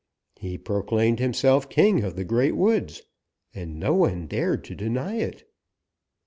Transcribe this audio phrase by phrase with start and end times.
[0.39, 3.03] He proclaimed himself king of the Great Woods,
[3.53, 5.47] and no one dared to deny it.